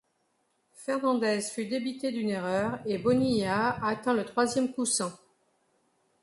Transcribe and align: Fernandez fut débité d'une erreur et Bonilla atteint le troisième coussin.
Fernandez 0.73 1.41
fut 1.41 1.67
débité 1.67 2.11
d'une 2.11 2.31
erreur 2.31 2.79
et 2.87 2.97
Bonilla 2.97 3.75
atteint 3.85 4.15
le 4.15 4.25
troisième 4.25 4.73
coussin. 4.73 5.13